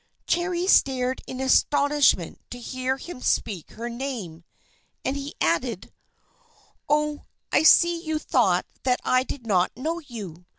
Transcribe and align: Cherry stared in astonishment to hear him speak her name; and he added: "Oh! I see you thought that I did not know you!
Cherry 0.25 0.65
stared 0.65 1.21
in 1.27 1.39
astonishment 1.39 2.41
to 2.49 2.57
hear 2.59 2.97
him 2.97 3.21
speak 3.21 3.73
her 3.73 3.87
name; 3.87 4.43
and 5.05 5.15
he 5.15 5.35
added: 5.39 5.93
"Oh! 6.89 7.25
I 7.51 7.61
see 7.61 8.03
you 8.03 8.17
thought 8.17 8.65
that 8.81 8.99
I 9.03 9.21
did 9.21 9.45
not 9.45 9.77
know 9.77 9.99
you! 9.99 10.47